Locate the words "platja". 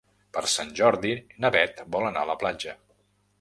2.47-2.75